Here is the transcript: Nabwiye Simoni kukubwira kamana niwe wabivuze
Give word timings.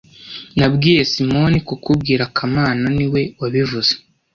Nabwiye 0.57 1.01
Simoni 1.11 1.59
kukubwira 1.67 2.23
kamana 2.35 2.85
niwe 2.97 3.21
wabivuze 3.39 3.93